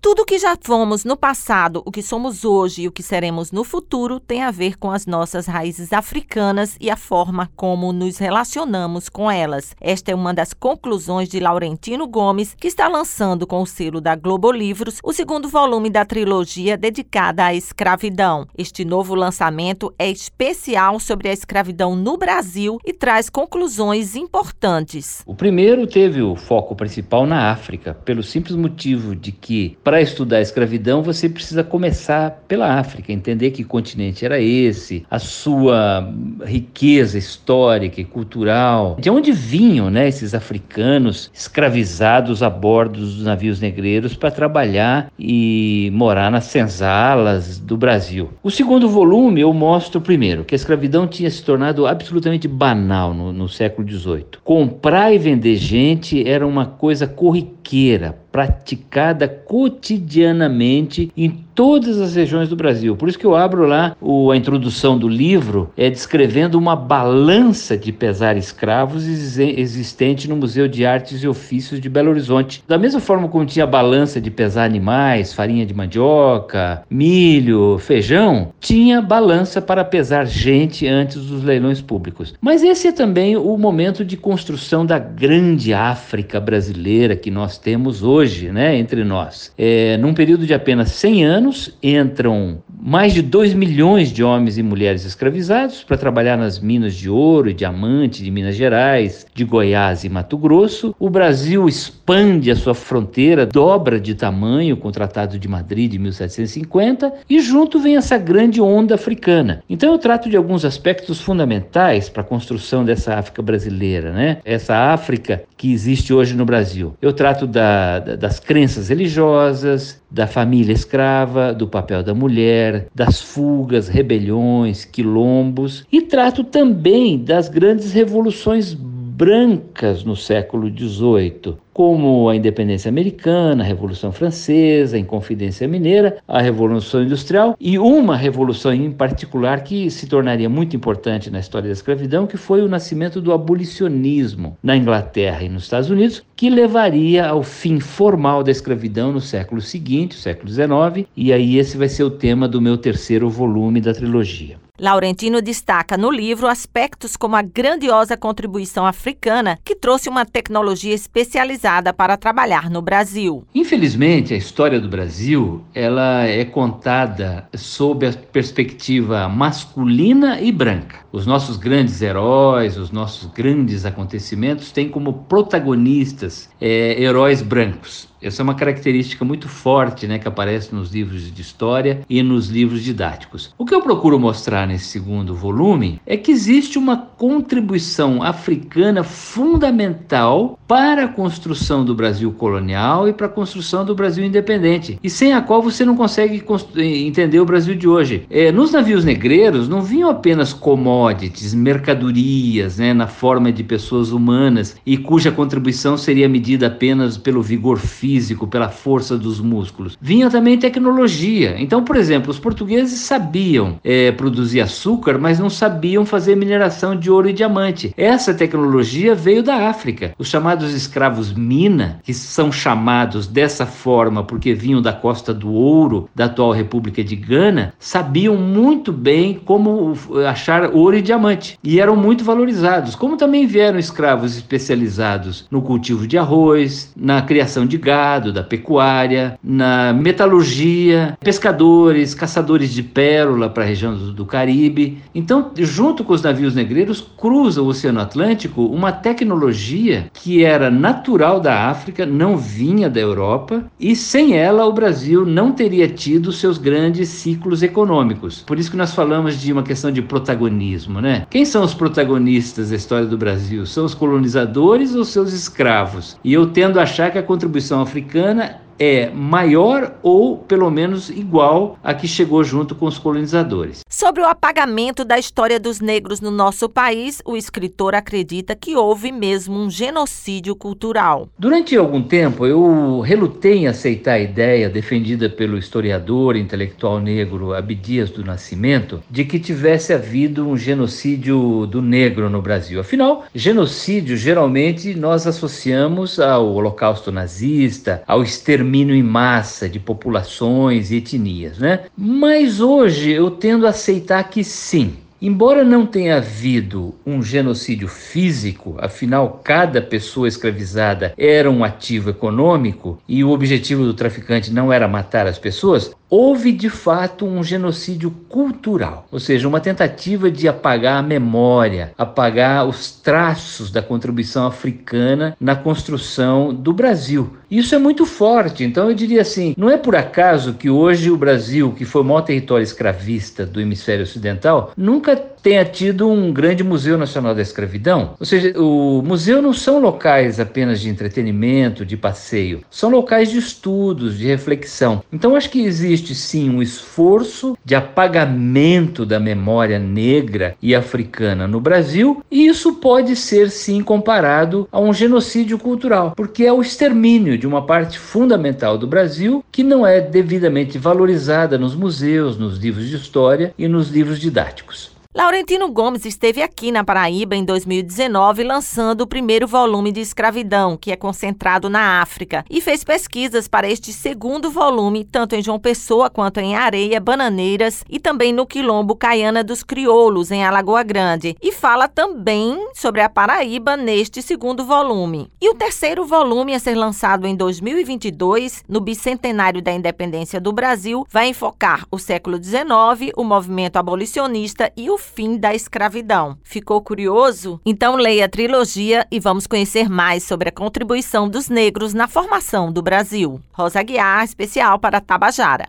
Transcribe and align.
Tudo 0.00 0.24
que 0.24 0.38
já 0.38 0.56
fomos 0.62 1.04
no 1.04 1.16
passado, 1.16 1.82
o 1.84 1.90
que 1.90 2.02
somos 2.02 2.44
hoje 2.44 2.82
e 2.82 2.88
o 2.88 2.92
que 2.92 3.02
seremos 3.02 3.50
no 3.50 3.64
futuro 3.64 4.20
tem 4.20 4.44
a 4.44 4.50
ver 4.52 4.78
com 4.78 4.92
as 4.92 5.06
nossas 5.06 5.46
raízes 5.46 5.92
africanas 5.92 6.76
e 6.80 6.88
a 6.88 6.96
forma 6.96 7.50
como 7.56 7.92
nos 7.92 8.16
relacionamos 8.16 9.08
com 9.08 9.28
elas. 9.28 9.74
Esta 9.80 10.12
é 10.12 10.14
uma 10.14 10.32
das 10.32 10.54
conclusões 10.54 11.28
de 11.28 11.40
Laurentino 11.40 12.06
Gomes, 12.06 12.54
que 12.54 12.68
está 12.68 12.86
lançando 12.86 13.44
com 13.44 13.60
o 13.60 13.66
selo 13.66 14.00
da 14.00 14.14
Globo 14.14 14.52
Livros 14.52 15.00
o 15.02 15.12
segundo 15.12 15.48
volume 15.48 15.90
da 15.90 16.04
trilogia 16.04 16.76
dedicada 16.76 17.46
à 17.46 17.52
escravidão. 17.52 18.46
Este 18.56 18.84
novo 18.84 19.16
lançamento 19.16 19.92
é 19.98 20.08
especial 20.08 21.00
sobre 21.00 21.28
a 21.28 21.32
escravidão 21.32 21.96
no 21.96 22.16
Brasil 22.16 22.78
e 22.86 22.92
traz 22.92 23.28
conclusões 23.28 24.14
importantes. 24.14 25.24
O 25.26 25.34
primeiro 25.34 25.88
teve 25.88 26.22
o 26.22 26.36
foco 26.36 26.76
principal 26.76 27.26
na 27.26 27.50
África, 27.50 27.94
pelo 28.04 28.22
simples 28.22 28.54
motivo 28.54 29.16
de 29.16 29.32
que 29.32 29.76
para 29.88 30.02
estudar 30.02 30.36
a 30.36 30.42
escravidão, 30.42 31.02
você 31.02 31.30
precisa 31.30 31.64
começar 31.64 32.42
pela 32.46 32.78
África, 32.78 33.10
entender 33.10 33.52
que 33.52 33.64
continente 33.64 34.22
era 34.22 34.38
esse, 34.38 35.06
a 35.10 35.18
sua 35.18 36.12
riqueza 36.44 37.16
histórica 37.16 37.98
e 37.98 38.04
cultural, 38.04 38.98
de 39.00 39.08
onde 39.08 39.32
vinham 39.32 39.88
né, 39.88 40.06
esses 40.06 40.34
africanos 40.34 41.30
escravizados 41.32 42.42
a 42.42 42.50
bordo 42.50 43.00
dos 43.00 43.22
navios 43.22 43.62
negreiros 43.62 44.14
para 44.14 44.30
trabalhar 44.30 45.10
e 45.18 45.90
morar 45.94 46.30
nas 46.30 46.44
senzalas 46.44 47.58
do 47.58 47.78
Brasil. 47.78 48.28
O 48.42 48.50
segundo 48.50 48.90
volume 48.90 49.40
eu 49.40 49.54
mostro 49.54 50.02
primeiro 50.02 50.44
que 50.44 50.54
a 50.54 50.56
escravidão 50.56 51.06
tinha 51.06 51.30
se 51.30 51.42
tornado 51.42 51.86
absolutamente 51.86 52.46
banal 52.46 53.14
no, 53.14 53.32
no 53.32 53.48
século 53.48 53.90
XVIII. 53.90 54.26
Comprar 54.44 55.14
e 55.14 55.16
vender 55.16 55.56
gente 55.56 56.28
era 56.28 56.46
uma 56.46 56.66
coisa 56.66 57.06
corriqueira, 57.06 58.18
praticada 58.30 59.28
cotidianamente 59.28 61.10
em 61.16 61.44
todas 61.58 62.00
as 62.00 62.14
regiões 62.14 62.48
do 62.48 62.54
Brasil. 62.54 62.94
Por 62.94 63.08
isso 63.08 63.18
que 63.18 63.26
eu 63.26 63.34
abro 63.34 63.66
lá 63.66 63.96
o, 64.00 64.30
a 64.30 64.36
introdução 64.36 64.96
do 64.96 65.08
livro, 65.08 65.72
é 65.76 65.90
descrevendo 65.90 66.56
uma 66.56 66.76
balança 66.76 67.76
de 67.76 67.90
pesar 67.90 68.36
escravos 68.36 69.04
existente 69.08 70.28
no 70.28 70.36
Museu 70.36 70.68
de 70.68 70.86
Artes 70.86 71.20
e 71.20 71.26
Ofícios 71.26 71.80
de 71.80 71.88
Belo 71.88 72.10
Horizonte. 72.10 72.62
Da 72.68 72.78
mesma 72.78 73.00
forma 73.00 73.26
como 73.26 73.44
tinha 73.44 73.66
balança 73.66 74.20
de 74.20 74.30
pesar 74.30 74.66
animais, 74.66 75.32
farinha 75.32 75.66
de 75.66 75.74
mandioca, 75.74 76.84
milho, 76.88 77.76
feijão, 77.80 78.52
tinha 78.60 79.02
balança 79.02 79.60
para 79.60 79.84
pesar 79.84 80.26
gente 80.26 80.86
antes 80.86 81.24
dos 81.24 81.42
leilões 81.42 81.80
públicos. 81.80 82.34
Mas 82.40 82.62
esse 82.62 82.86
é 82.86 82.92
também 82.92 83.36
o 83.36 83.58
momento 83.58 84.04
de 84.04 84.16
construção 84.16 84.86
da 84.86 85.00
grande 85.00 85.74
África 85.74 86.38
brasileira 86.38 87.16
que 87.16 87.32
nós 87.32 87.58
temos 87.58 88.04
hoje, 88.04 88.52
né, 88.52 88.78
entre 88.78 89.02
nós. 89.02 89.52
É, 89.58 89.96
num 89.96 90.14
período 90.14 90.46
de 90.46 90.54
apenas 90.54 90.92
100 90.92 91.24
anos, 91.24 91.47
anos 91.48 91.74
entram 91.82 92.62
mais 92.80 93.12
de 93.12 93.22
2 93.22 93.54
milhões 93.54 94.12
de 94.12 94.22
homens 94.22 94.56
e 94.56 94.62
mulheres 94.62 95.04
escravizados 95.04 95.82
para 95.82 95.96
trabalhar 95.96 96.36
nas 96.36 96.60
minas 96.60 96.94
de 96.94 97.10
ouro 97.10 97.50
e 97.50 97.54
diamante 97.54 98.22
de 98.22 98.30
Minas 98.30 98.54
Gerais, 98.54 99.26
de 99.34 99.44
Goiás 99.44 100.04
e 100.04 100.08
Mato 100.08 100.38
Grosso. 100.38 100.94
O 100.98 101.10
Brasil 101.10 101.66
expande 101.66 102.50
a 102.50 102.56
sua 102.56 102.74
fronteira, 102.74 103.46
dobra 103.46 103.98
de 103.98 104.14
tamanho 104.14 104.76
com 104.76 104.88
o 104.88 104.92
Tratado 104.92 105.38
de 105.38 105.48
Madrid 105.48 105.90
de 105.90 105.98
1750 105.98 107.12
e 107.28 107.40
junto 107.40 107.80
vem 107.80 107.96
essa 107.96 108.16
grande 108.16 108.60
onda 108.60 108.94
africana. 108.94 109.62
Então 109.68 109.92
eu 109.92 109.98
trato 109.98 110.28
de 110.28 110.36
alguns 110.36 110.64
aspectos 110.64 111.20
fundamentais 111.20 112.08
para 112.08 112.22
a 112.22 112.26
construção 112.26 112.84
dessa 112.84 113.14
África 113.14 113.42
brasileira, 113.42 114.12
né? 114.12 114.38
Essa 114.44 114.76
África 114.92 115.42
que 115.56 115.72
existe 115.72 116.12
hoje 116.12 116.34
no 116.34 116.44
Brasil. 116.44 116.94
Eu 117.02 117.12
trato 117.12 117.46
da, 117.46 117.98
da, 117.98 118.16
das 118.16 118.38
crenças 118.38 118.88
religiosas, 118.88 120.00
da 120.10 120.26
família 120.26 120.72
escrava, 120.72 121.52
do 121.52 121.68
papel 121.68 122.02
da 122.02 122.14
mulher, 122.14 122.86
das 122.94 123.20
fugas, 123.20 123.88
rebeliões, 123.88 124.84
quilombos 124.84 125.86
e 125.92 126.00
trato 126.00 126.42
também 126.42 127.22
das 127.22 127.48
grandes 127.48 127.92
revoluções 127.92 128.76
brancas 129.18 130.04
no 130.04 130.14
século 130.14 130.70
XVIII, 130.70 131.56
como 131.74 132.28
a 132.28 132.36
independência 132.36 132.88
americana, 132.88 133.64
a 133.64 133.66
Revolução 133.66 134.12
Francesa, 134.12 134.96
a 134.96 135.00
Inconfidência 135.00 135.66
Mineira, 135.66 136.18
a 136.28 136.40
Revolução 136.40 137.02
Industrial 137.02 137.56
e 137.58 137.80
uma 137.80 138.16
revolução 138.16 138.72
em 138.72 138.92
particular 138.92 139.64
que 139.64 139.90
se 139.90 140.06
tornaria 140.06 140.48
muito 140.48 140.76
importante 140.76 141.32
na 141.32 141.40
história 141.40 141.66
da 141.66 141.72
escravidão, 141.72 142.28
que 142.28 142.36
foi 142.36 142.62
o 142.62 142.68
nascimento 142.68 143.20
do 143.20 143.32
abolicionismo 143.32 144.56
na 144.62 144.76
Inglaterra 144.76 145.42
e 145.42 145.48
nos 145.48 145.64
Estados 145.64 145.90
Unidos, 145.90 146.22
que 146.36 146.48
levaria 146.48 147.26
ao 147.26 147.42
fim 147.42 147.80
formal 147.80 148.44
da 148.44 148.52
escravidão 148.52 149.10
no 149.10 149.20
século 149.20 149.60
seguinte, 149.60 150.16
o 150.16 150.20
século 150.20 150.48
XIX, 150.48 151.08
e 151.16 151.32
aí 151.32 151.58
esse 151.58 151.76
vai 151.76 151.88
ser 151.88 152.04
o 152.04 152.10
tema 152.10 152.46
do 152.46 152.60
meu 152.60 152.78
terceiro 152.78 153.28
volume 153.28 153.80
da 153.80 153.92
trilogia. 153.92 154.67
Laurentino 154.80 155.42
destaca 155.42 155.96
no 155.96 156.08
livro 156.08 156.46
aspectos 156.46 157.16
como 157.16 157.34
a 157.34 157.42
grandiosa 157.42 158.16
contribuição 158.16 158.86
africana 158.86 159.58
que 159.64 159.74
trouxe 159.74 160.08
uma 160.08 160.24
tecnologia 160.24 160.94
especializada 160.94 161.92
para 161.92 162.16
trabalhar 162.16 162.70
no 162.70 162.80
Brasil. 162.80 163.44
Infelizmente, 163.52 164.32
a 164.32 164.36
história 164.36 164.80
do 164.80 164.88
Brasil, 164.88 165.64
ela 165.74 166.22
é 166.24 166.44
contada 166.44 167.48
sob 167.56 168.06
a 168.06 168.12
perspectiva 168.12 169.28
masculina 169.28 170.40
e 170.40 170.52
branca. 170.52 170.98
Os 171.10 171.26
nossos 171.26 171.56
grandes 171.56 172.00
heróis, 172.00 172.76
os 172.76 172.92
nossos 172.92 173.28
grandes 173.32 173.84
acontecimentos 173.84 174.70
têm 174.70 174.88
como 174.88 175.24
protagonistas 175.24 176.48
é, 176.60 177.02
heróis 177.02 177.42
brancos. 177.42 178.08
Essa 178.20 178.42
é 178.42 178.44
uma 178.44 178.54
característica 178.54 179.24
muito 179.24 179.48
forte 179.48 180.06
né, 180.06 180.18
que 180.18 180.26
aparece 180.26 180.74
nos 180.74 180.90
livros 180.90 181.32
de 181.32 181.40
história 181.40 182.00
e 182.10 182.20
nos 182.22 182.48
livros 182.48 182.82
didáticos. 182.82 183.54
O 183.56 183.64
que 183.64 183.74
eu 183.74 183.80
procuro 183.80 184.18
mostrar 184.18 184.66
nesse 184.66 184.86
segundo 184.86 185.34
volume 185.34 186.00
é 186.04 186.16
que 186.16 186.32
existe 186.32 186.78
uma 186.78 186.96
contribuição 186.96 188.20
africana 188.22 189.04
fundamental 189.04 190.58
para 190.66 191.04
a 191.04 191.08
construção 191.08 191.84
do 191.84 191.94
Brasil 191.94 192.32
colonial 192.32 193.08
e 193.08 193.12
para 193.12 193.26
a 193.26 193.30
construção 193.30 193.84
do 193.84 193.94
Brasil 193.94 194.24
independente, 194.24 194.98
e 195.02 195.08
sem 195.08 195.32
a 195.32 195.40
qual 195.40 195.62
você 195.62 195.84
não 195.84 195.96
consegue 195.96 196.44
entender 196.76 197.40
o 197.40 197.46
Brasil 197.46 197.74
de 197.74 197.88
hoje. 197.88 198.26
É, 198.28 198.50
nos 198.50 198.72
navios 198.72 199.04
negreiros 199.04 199.68
não 199.68 199.80
vinham 199.80 200.10
apenas 200.10 200.52
commodities, 200.52 201.54
mercadorias, 201.54 202.78
né, 202.78 202.92
na 202.92 203.06
forma 203.06 203.52
de 203.52 203.62
pessoas 203.62 204.10
humanas, 204.10 204.76
e 204.84 204.96
cuja 204.96 205.30
contribuição 205.30 205.96
seria 205.96 206.28
medida 206.28 206.66
apenas 206.66 207.16
pelo 207.16 207.42
vigor 207.42 207.78
físico 207.78 208.07
físico, 208.08 208.46
pela 208.46 208.70
força 208.70 209.18
dos 209.18 209.38
músculos. 209.38 209.98
Vinha 210.00 210.30
também 210.30 210.56
tecnologia. 210.56 211.56
Então, 211.58 211.84
por 211.84 211.94
exemplo, 211.94 212.30
os 212.30 212.38
portugueses 212.38 213.00
sabiam 213.00 213.78
é, 213.84 214.10
produzir 214.12 214.62
açúcar, 214.62 215.18
mas 215.18 215.38
não 215.38 215.50
sabiam 215.50 216.06
fazer 216.06 216.34
mineração 216.34 216.96
de 216.96 217.10
ouro 217.10 217.28
e 217.28 217.34
diamante. 217.34 217.92
Essa 217.98 218.32
tecnologia 218.32 219.14
veio 219.14 219.42
da 219.42 219.68
África. 219.68 220.14
Os 220.18 220.28
chamados 220.28 220.72
escravos 220.72 221.34
mina, 221.34 222.00
que 222.02 222.14
são 222.14 222.50
chamados 222.50 223.26
dessa 223.26 223.66
forma 223.66 224.24
porque 224.24 224.54
vinham 224.54 224.80
da 224.80 224.94
costa 224.94 225.34
do 225.34 225.52
ouro 225.52 226.08
da 226.14 226.24
atual 226.24 226.52
República 226.52 227.04
de 227.04 227.14
Gana, 227.14 227.74
sabiam 227.78 228.36
muito 228.36 228.90
bem 228.90 229.38
como 229.44 229.92
achar 230.26 230.70
ouro 230.74 230.96
e 230.96 231.02
diamante 231.02 231.58
e 231.62 231.78
eram 231.78 231.94
muito 231.94 232.24
valorizados. 232.24 232.94
Como 232.94 233.18
também 233.18 233.46
vieram 233.46 233.78
escravos 233.78 234.34
especializados 234.34 235.46
no 235.50 235.60
cultivo 235.60 236.06
de 236.06 236.16
arroz, 236.16 236.90
na 236.96 237.20
criação 237.20 237.66
de 237.66 237.76
gado 237.76 237.97
gado, 237.98 238.32
da 238.32 238.44
pecuária, 238.44 239.38
na 239.42 239.92
metalurgia, 239.92 241.18
pescadores, 241.20 242.14
caçadores 242.14 242.72
de 242.72 242.82
pérola 242.82 243.48
para 243.48 243.64
a 243.64 243.66
região 243.66 243.94
do, 243.94 244.12
do 244.12 244.24
Caribe. 244.24 244.98
Então, 245.12 245.50
junto 245.56 246.04
com 246.04 246.12
os 246.12 246.22
navios 246.22 246.54
negreiros, 246.54 247.04
cruza 247.16 247.60
o 247.60 247.66
Oceano 247.66 248.00
Atlântico 248.00 248.66
uma 248.66 248.92
tecnologia 248.92 250.06
que 250.14 250.44
era 250.44 250.70
natural 250.70 251.40
da 251.40 251.68
África, 251.68 252.06
não 252.06 252.36
vinha 252.36 252.88
da 252.88 253.00
Europa, 253.00 253.64
e 253.80 253.96
sem 253.96 254.36
ela 254.36 254.64
o 254.64 254.72
Brasil 254.72 255.26
não 255.26 255.50
teria 255.50 255.88
tido 255.88 256.32
seus 256.32 256.56
grandes 256.56 257.08
ciclos 257.08 257.62
econômicos. 257.64 258.44
Por 258.46 258.58
isso 258.58 258.70
que 258.70 258.76
nós 258.76 258.94
falamos 258.94 259.40
de 259.40 259.52
uma 259.52 259.62
questão 259.64 259.90
de 259.90 260.02
protagonismo, 260.02 261.00
né? 261.00 261.26
Quem 261.30 261.44
são 261.44 261.64
os 261.64 261.74
protagonistas 261.74 262.70
da 262.70 262.76
história 262.76 263.06
do 263.06 263.18
Brasil? 263.18 263.66
São 263.66 263.84
os 263.84 263.94
colonizadores 263.94 264.94
ou 264.94 265.04
seus 265.04 265.32
escravos? 265.32 266.16
E 266.22 266.32
eu 266.32 266.46
tendo 266.46 266.78
a 266.78 266.84
achar 266.84 267.10
que 267.10 267.18
a 267.18 267.22
contribuição 267.22 267.87
africana 267.88 268.60
é 268.78 269.10
maior 269.10 269.94
ou 270.02 270.38
pelo 270.38 270.70
menos 270.70 271.10
igual 271.10 271.78
a 271.82 271.92
que 271.92 272.06
chegou 272.06 272.44
junto 272.44 272.74
com 272.74 272.86
os 272.86 272.98
colonizadores. 272.98 273.80
Sobre 273.88 274.22
o 274.22 274.26
apagamento 274.26 275.04
da 275.04 275.18
história 275.18 275.58
dos 275.58 275.80
negros 275.80 276.20
no 276.20 276.30
nosso 276.30 276.68
país, 276.68 277.20
o 277.24 277.36
escritor 277.36 277.94
acredita 277.94 278.54
que 278.54 278.76
houve 278.76 279.10
mesmo 279.10 279.58
um 279.58 279.68
genocídio 279.68 280.54
cultural. 280.54 281.28
Durante 281.38 281.76
algum 281.76 282.02
tempo, 282.02 282.46
eu 282.46 283.00
relutei 283.00 283.58
em 283.58 283.66
aceitar 283.66 284.12
a 284.12 284.20
ideia 284.20 284.68
defendida 284.68 285.28
pelo 285.28 285.58
historiador 285.58 286.36
e 286.36 286.40
intelectual 286.40 287.00
negro 287.00 287.54
Abdias 287.54 288.10
do 288.10 288.24
Nascimento 288.24 289.02
de 289.10 289.24
que 289.24 289.40
tivesse 289.40 289.92
havido 289.92 290.46
um 290.46 290.56
genocídio 290.56 291.66
do 291.66 291.82
negro 291.82 292.30
no 292.30 292.40
Brasil. 292.40 292.80
Afinal, 292.80 293.24
genocídio 293.34 294.16
geralmente 294.16 294.94
nós 294.94 295.26
associamos 295.26 296.20
ao 296.20 296.52
Holocausto 296.52 297.10
nazista, 297.10 298.02
ao 298.06 298.22
extermínio 298.22 298.67
extermínio 298.68 298.94
em 298.94 299.02
massa 299.02 299.68
de 299.68 299.80
populações 299.80 300.90
e 300.90 300.96
etnias, 300.96 301.58
né? 301.58 301.84
Mas 301.96 302.60
hoje 302.60 303.10
eu 303.10 303.30
tendo 303.30 303.66
a 303.66 303.70
aceitar 303.70 304.22
que 304.24 304.44
sim, 304.44 304.96
Embora 305.20 305.64
não 305.64 305.84
tenha 305.84 306.18
havido 306.18 306.94
um 307.04 307.20
genocídio 307.20 307.88
físico, 307.88 308.76
afinal, 308.78 309.40
cada 309.42 309.82
pessoa 309.82 310.28
escravizada 310.28 311.12
era 311.18 311.50
um 311.50 311.64
ativo 311.64 312.08
econômico 312.10 313.02
e 313.08 313.24
o 313.24 313.30
objetivo 313.30 313.84
do 313.84 313.94
traficante 313.94 314.52
não 314.52 314.72
era 314.72 314.86
matar 314.86 315.26
as 315.26 315.36
pessoas, 315.36 315.90
houve 316.10 316.52
de 316.52 316.70
fato 316.70 317.26
um 317.26 317.42
genocídio 317.42 318.10
cultural, 318.28 319.06
ou 319.10 319.20
seja, 319.20 319.48
uma 319.48 319.60
tentativa 319.60 320.30
de 320.30 320.48
apagar 320.48 320.98
a 320.98 321.02
memória, 321.02 321.92
apagar 321.96 322.66
os 322.66 322.90
traços 322.90 323.70
da 323.70 323.82
contribuição 323.82 324.46
africana 324.46 325.36
na 325.40 325.54
construção 325.56 326.52
do 326.54 326.72
Brasil. 326.72 327.36
Isso 327.50 327.74
é 327.74 327.78
muito 327.78 328.04
forte, 328.04 328.62
então 328.62 328.88
eu 328.88 328.94
diria 328.94 329.22
assim: 329.22 329.54
não 329.56 329.70
é 329.70 329.76
por 329.78 329.96
acaso 329.96 330.54
que 330.54 330.68
hoje 330.68 331.10
o 331.10 331.16
Brasil, 331.16 331.72
que 331.72 331.84
foi 331.84 332.02
o 332.02 332.04
maior 332.04 332.20
território 332.20 332.62
escravista 332.62 333.46
do 333.46 333.60
hemisfério 333.60 334.02
ocidental, 334.02 334.72
nunca 334.76 335.16
tenha 335.16 335.64
tido 335.64 336.10
um 336.10 336.32
grande 336.32 336.62
Museu 336.62 336.98
Nacional 336.98 337.34
da 337.34 337.40
Escravidão. 337.40 338.14
Ou 338.18 338.26
seja, 338.26 338.52
o 338.58 339.02
museu 339.02 339.40
não 339.40 339.52
são 339.52 339.80
locais 339.80 340.38
apenas 340.40 340.80
de 340.80 340.88
entretenimento, 340.88 341.86
de 341.86 341.96
passeio, 341.96 342.62
são 342.70 342.90
locais 342.90 343.30
de 343.30 343.38
estudos, 343.38 344.18
de 344.18 344.26
reflexão. 344.26 345.02
Então 345.12 345.34
acho 345.34 345.48
que 345.48 345.60
existe 345.98 346.14
sim 346.14 346.50
um 346.50 346.62
esforço 346.62 347.56
de 347.64 347.74
apagamento 347.74 349.04
da 349.04 349.18
memória 349.18 349.78
negra 349.78 350.56
e 350.62 350.74
africana 350.74 351.48
no 351.48 351.60
Brasil, 351.60 352.22
e 352.30 352.46
isso 352.46 352.74
pode 352.74 353.16
ser 353.16 353.50
sim 353.50 353.82
comparado 353.82 354.68
a 354.70 354.78
um 354.78 354.92
genocídio 354.92 355.58
cultural, 355.58 356.12
porque 356.16 356.44
é 356.44 356.52
o 356.52 356.62
extermínio 356.62 357.36
de 357.36 357.46
uma 357.46 357.66
parte 357.66 357.98
fundamental 357.98 358.78
do 358.78 358.86
Brasil 358.86 359.44
que 359.50 359.62
não 359.62 359.86
é 359.86 360.00
devidamente 360.00 360.78
valorizada 360.78 361.58
nos 361.58 361.74
museus, 361.74 362.38
nos 362.38 362.58
livros 362.58 362.88
de 362.88 362.96
história 362.96 363.52
e 363.58 363.66
nos 363.66 363.90
livros 363.90 364.20
didáticos. 364.20 364.97
Laurentino 365.14 365.72
Gomes 365.72 366.04
esteve 366.04 366.42
aqui 366.42 366.70
na 366.70 366.84
Paraíba 366.84 367.34
em 367.34 367.42
2019 367.42 368.44
lançando 368.44 369.00
o 369.00 369.06
primeiro 369.06 369.48
volume 369.48 369.90
de 369.90 370.00
Escravidão, 370.00 370.76
que 370.76 370.92
é 370.92 370.96
concentrado 370.96 371.70
na 371.70 372.02
África, 372.02 372.44
e 372.48 372.60
fez 372.60 372.84
pesquisas 372.84 373.48
para 373.48 373.68
este 373.68 373.90
segundo 373.90 374.50
volume, 374.50 375.04
tanto 375.04 375.34
em 375.34 375.42
João 375.42 375.58
Pessoa 375.58 376.10
quanto 376.10 376.40
em 376.40 376.54
Areia, 376.54 377.00
Bananeiras 377.00 377.82
e 377.88 377.98
também 377.98 378.34
no 378.34 378.46
Quilombo 378.46 378.94
Caiana 378.94 379.42
dos 379.42 379.62
Crioulos, 379.62 380.30
em 380.30 380.44
Alagoa 380.44 380.82
Grande. 380.82 381.34
E 381.40 381.52
fala 381.52 381.88
também 381.88 382.68
sobre 382.74 383.00
a 383.00 383.08
Paraíba 383.08 383.78
neste 383.78 384.20
segundo 384.20 384.62
volume. 384.62 385.32
E 385.40 385.48
o 385.48 385.54
terceiro 385.54 386.04
volume 386.04 386.54
a 386.54 386.58
ser 386.58 386.74
lançado 386.74 387.26
em 387.26 387.34
2022, 387.34 388.62
no 388.68 388.78
bicentenário 388.78 389.62
da 389.62 389.72
independência 389.72 390.38
do 390.38 390.52
Brasil, 390.52 391.06
vai 391.08 391.28
enfocar 391.28 391.86
o 391.90 391.98
século 391.98 392.36
XIX, 392.36 393.10
o 393.16 393.24
movimento 393.24 393.78
abolicionista 393.78 394.70
e 394.76 394.90
o 394.90 394.98
fim 395.08 395.36
da 395.36 395.54
escravidão. 395.54 396.38
Ficou 396.42 396.80
curioso? 396.80 397.60
Então 397.64 397.96
leia 397.96 398.26
a 398.26 398.28
trilogia 398.28 399.06
e 399.10 399.18
vamos 399.18 399.46
conhecer 399.46 399.88
mais 399.88 400.22
sobre 400.22 400.48
a 400.50 400.52
contribuição 400.52 401.28
dos 401.28 401.48
negros 401.48 401.94
na 401.94 402.06
formação 402.06 402.70
do 402.72 402.82
Brasil. 402.82 403.40
Rosa 403.52 403.82
Guiar, 403.82 404.24
especial 404.24 404.78
para 404.78 405.00
Tabajara. 405.00 405.68